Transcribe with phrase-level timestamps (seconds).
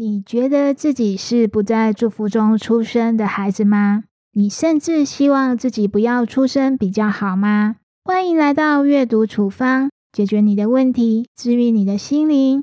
[0.00, 4.04] 你觉得自己是不在祝福中出生的孩子吗？
[4.32, 7.74] 你甚至希望自己不要出生比较好吗？
[8.04, 12.62] 欢迎来到阅读处方，解决你的问题，治愈你的心灵。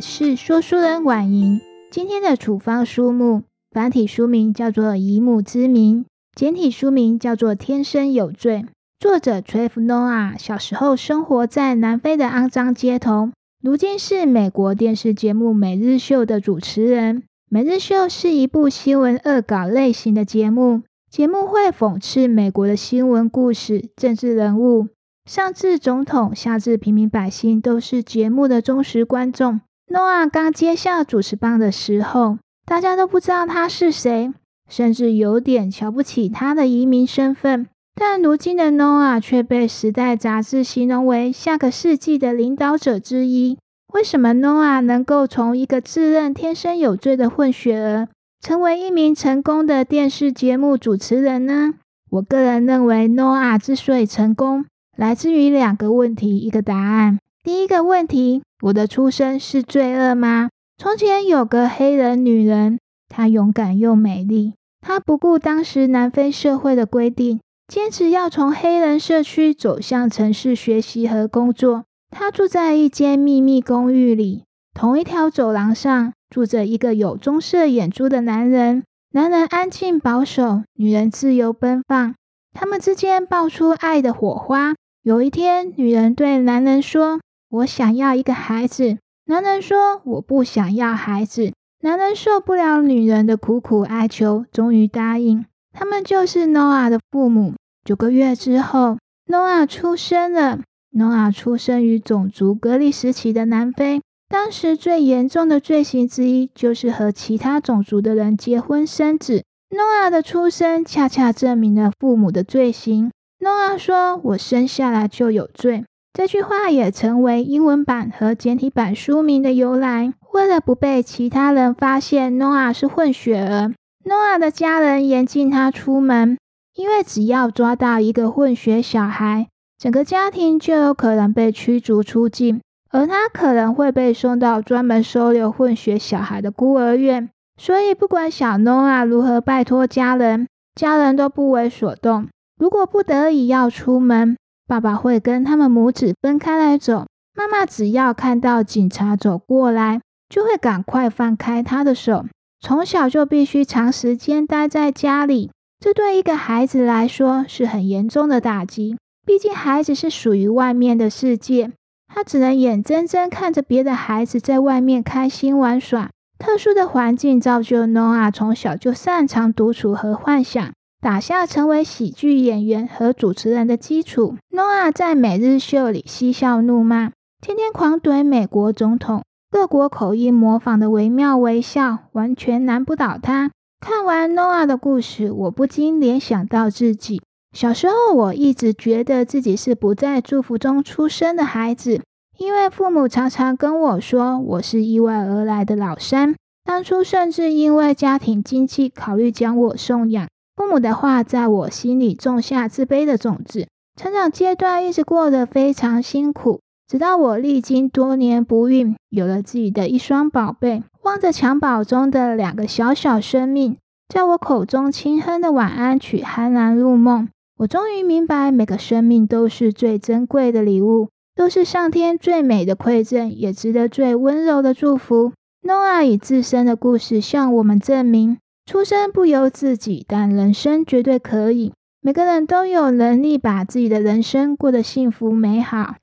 [0.00, 1.60] 是说书人婉莹。
[1.90, 6.04] 今天的处方书目繁体书名叫做《以母之名》，
[6.34, 8.58] 简体书名叫做《天生有罪》。
[8.98, 13.30] 作者 t r e v n o a 小时候生活在南非的肮脏街头，
[13.62, 17.18] 如今是美国电视节目《每日秀》的主持人。
[17.50, 24.88] 《每日秀》是一部新闻恶搞类型的节目，节目会讽刺美国的新闻故事、政治人物，
[25.24, 29.60] 上至总统，下至平民百姓，都是节目的忠实观众。
[29.92, 34.32] 诺亚刚接下主持棒的时候，大家都不知道他是谁，
[34.68, 37.66] 甚至有点瞧不起他的移民身份。
[37.96, 43.58] 但如今的诺亚却被《时代》杂志形容为下个世纪的领导者之一。
[43.92, 48.08] 为什么诺亚能够从一个自认天生有罪的混血儿，
[48.40, 51.74] 成为一名成功的电视节目主持人呢？
[52.10, 54.64] 我个人认为，诺亚之所以成功，
[54.96, 57.18] 来自于两个问题，一个答案。
[57.42, 58.42] 第一个问题。
[58.62, 60.50] 我的出生是罪恶吗？
[60.76, 64.54] 从前有个黑人女人，她勇敢又美丽。
[64.80, 71.84] 她不顾当时南非社会的规定，坚持要从黑人社区走向城市学习和工作。
[72.10, 74.44] 她住在一间秘密公寓里，
[74.74, 78.82] 同一条走廊上住着一个有棕色眼珠的男人。
[79.12, 82.14] 男人安静保守，女人自由奔放。
[82.52, 84.74] 他们之间爆出爱的火花。
[85.02, 87.20] 有一天，女人对男人说。
[87.50, 88.98] 我想要一个孩子。
[89.26, 95.44] 男人说：“我不想要孩子。”男人受不了女人的苦苦哀求，终于答应。
[95.72, 97.54] 他们就是诺亚的父母。
[97.84, 100.60] 九个月之后，诺亚出生了。
[100.92, 109.44] 诺亚出生于种族隔离时期的南非，当时最严重的罪行之一就是和其他种族的人结婚生子。
[109.70, 113.10] 诺亚的出生恰恰证明了父母的罪行。
[113.38, 120.12] 诺亚说：“我生下来就有罪。”这句话也成为英文版和简体版书名的由来。
[120.32, 123.72] 为了不被其他人发现诺亚是混血儿，
[124.04, 126.36] 诺亚的家人严禁他出门，
[126.74, 129.48] 因为只要抓到一个混血小孩，
[129.78, 132.60] 整个家庭就有可能被驱逐出境，
[132.90, 137.28] 而他可能会被送到专门收留混血小孩的孤儿院。
[137.56, 142.28] 所以，不管小诺亚如何拜托家人，家人都不为所动。
[142.58, 144.36] 如果不得已要出门，
[144.70, 152.24] 爸爸会跟他们母子分开来走，妈妈只要看到警察走过来，就会赶快放开他的手。
[152.60, 158.96] 从小就必须长时间待在家里，这对一个孩子来说是很严重的打击。
[159.26, 161.72] 毕竟孩子是属于外面的世界，
[162.06, 166.10] 他只能眼睁睁看着别的孩子在外面开心玩耍。
[166.38, 170.70] 特殊的环境造就诺亚从小就擅长独处和幻想。
[171.00, 174.36] 打下成为喜剧演员和主持人的基础。
[174.50, 183.50] 诺亚在每日秀里嬉笑怒骂，天天狂怼美国总统，各国口音模仿的惟妙惟肖，完全难不倒他。
[183.80, 187.22] 看完诺亚的故事，我不禁联想到自己
[187.56, 192.02] 小时候，我一直觉得自己是不在祝福中出生的孩子，
[192.36, 196.34] 因为父母常常跟我说我是意外而来的老三。
[196.62, 200.28] 当初甚至因为家庭经济考虑将我送养。
[200.60, 203.66] 父母的话在我心里种下自卑的种子，
[203.96, 206.60] 成长阶段一直过得非常辛苦。
[206.86, 217.26] 直到我历经多年不孕，有了自己的一双宝贝，望着襁褓中的两个小小生命，在我口中轻哼的晚安曲，酣然入梦。
[217.60, 225.32] 我终于明白，每个生命都是最珍贵的礼物，都是上天最美的馈赠，也值得最温柔的祝福。
[225.62, 228.36] 诺亚以自身的故事向我们证明。
[228.70, 231.72] 出生不由自己，但人生绝对可以。
[232.00, 235.96] 每个人都有能力把自己的人生过得幸福美好。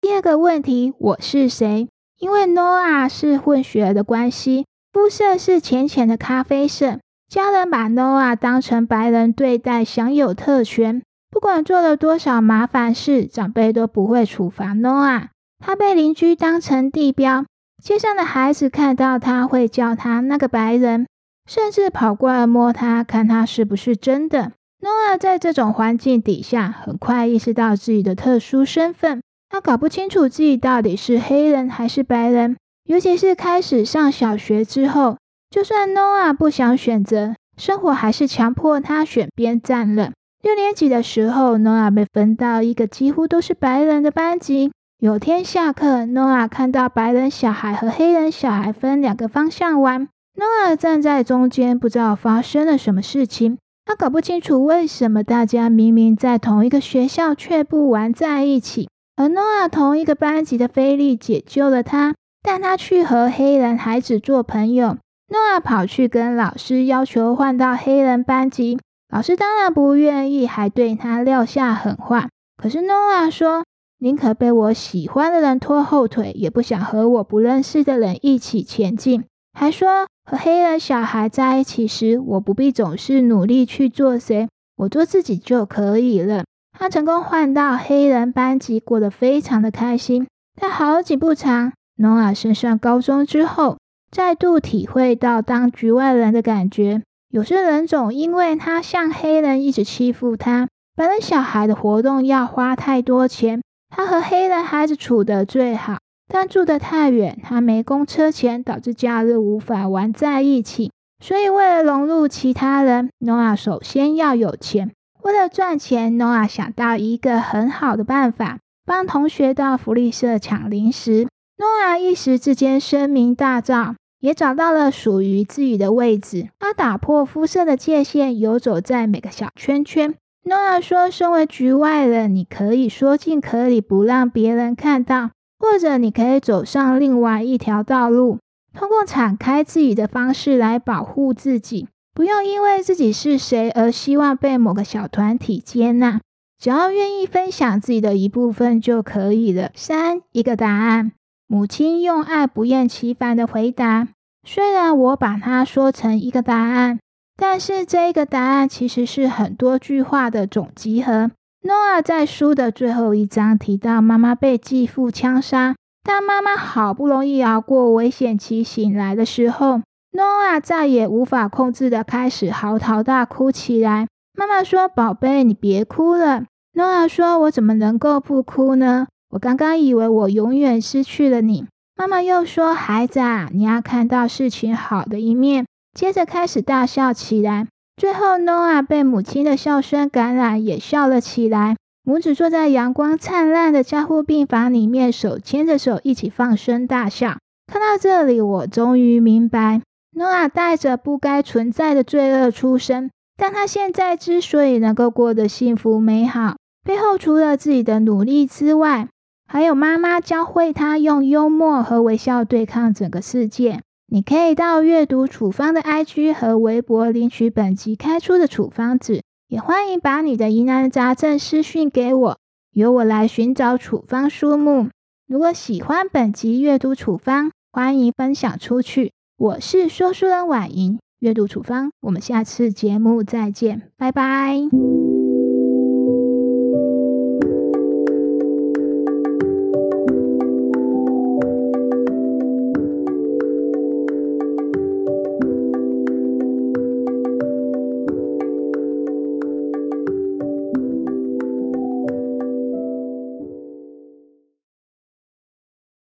[0.00, 1.86] 第二个问题，我是谁？
[2.18, 4.64] 因为诺亚是混血的关系，
[4.94, 11.02] 肤色是浅浅的咖啡色，家人把诺亚当成白人对待，享有特权。
[11.30, 15.30] 不管做了多少麻烦事，长辈都不会处罚诺亚。
[15.58, 17.44] 他被邻居当成地标，
[17.82, 21.06] 街上的孩子看到他会叫他那个白人，
[21.48, 24.52] 甚至跑过来摸他，看他是不是真的。
[24.82, 29.20] 诺亚在这种环境底下，很快意识到自己的特殊身份。
[29.50, 35.18] 他搞不清楚自己到底是黑人还是白人，尤其是开始上小学之后，
[35.50, 40.12] 就算诺亚不想选择，生活还是强迫他选边站了。
[40.42, 44.72] 六年级的时候，诺亚被分到一个几乎都是白人的班级。
[44.98, 53.58] 有天下课，诺亚看到白人小孩和黑人小孩分两个方向玩，诺亚站在中间，不知道发生了什么事情。
[53.84, 58.88] 他搞不清楚为什么大家明明在同一个学校，却不玩在一起。
[59.16, 64.96] 而诺亚同一个班级的菲利解救了他，带他去和黑人孩子做朋友。
[65.28, 68.78] 诺亚跑去跟老师要求换到黑人班级，
[69.10, 72.28] 老师当然不愿意，还对他撂下狠话。
[72.56, 73.64] 可是诺亚说
[73.98, 86.44] ：“宁可被我喜欢的人拖后腿，也不想和我不认识的人一起前进。”还说和黑人小孩在一起时，我不必总是努力去做谁，我做自己就可以了。
[86.78, 90.28] 他成功换到黑人班级，过得非常的开心。
[90.60, 93.78] 但好景不长，诺亚升上高中之后，
[94.12, 97.02] 再度体会到当局外人的感觉。
[97.32, 100.66] 有些人种因为他像黑人，一直欺负他。
[100.96, 110.90] 白人小孩的活动要花太多钱，他和黑人孩子处得最好，但住得太远，他没公车钱，导致假日无法玩在一起。
[111.22, 114.90] 所以为了融入其他人，诺亚首先要有钱。
[115.22, 121.28] 为了赚钱，诺亚想到一个很好的办法，帮同学到福利社抢零食。
[121.58, 126.48] 诺亚一时之间声名大噪，也找到了属于自己的位置。
[126.58, 130.14] 他打破肤色的界限，游走在每个小圈圈。
[130.44, 138.38] 诺亚说：“身为局外人，你可以说尽可以不让别人看到，或者你可以走上另外一条道路，
[138.72, 146.20] 通过敞开自己的方式来保护自己。”不用因为自己是谁而希望被某个小团体接纳，
[146.58, 149.70] 只要愿意分享自己的一部分就可以了。
[149.74, 151.12] 三一个答案，
[151.52, 154.06] 母亲用爱不厌其烦的回答。
[154.46, 157.00] 虽然我把它说成一个答案，
[157.36, 161.32] 但是这一个答案其实是很多句话的总集合。
[161.62, 165.74] 诺亚在书的最后一章提到，妈妈被继父枪杀，
[166.04, 169.80] 当妈妈好不容易熬过危险期醒来的时候。
[170.12, 174.06] 诺亚再也无法控制的开始嚎啕大哭起来。
[174.38, 176.44] 妈妈说：“宝贝，你别哭了。”
[176.74, 179.08] 诺亚说：“我怎么能够不哭呢？
[179.30, 181.66] 我刚刚以为我永远失去了你。”
[181.96, 187.66] 妈妈又说：“孩子啊，你要看到事情好的一面。”接着开始大笑起来。
[187.96, 191.76] 最后，诺亚被母亲的笑声感染，也笑了起来。
[192.02, 197.36] 母子坐在阳光灿烂的加护病房里面，手牵着手一起放声大笑。
[197.66, 199.82] 看到这里，我终于明白。
[200.16, 209.08] 诺亚带着不该存在的罪恶出生，但他现在之所以能够过得幸福美好，背后除了自己的努力之外，
[209.52, 213.80] 还有妈妈教会他用幽默和微笑对抗整个世界。
[214.06, 222.38] 你可以到阅读处方的 IG 和微博领取本集开出的处方纸，也欢迎把你的疑难杂症私讯给我，
[222.72, 224.88] 由我来寻找处方书目。
[225.26, 229.10] 如果喜欢本集阅读处方，欢迎分享出去。
[229.36, 234.60] 我是说书人婉莹，阅读处方，我们下次节目再见，拜拜。